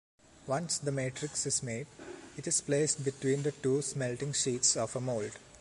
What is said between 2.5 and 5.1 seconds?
placed between the two smelting sheets of a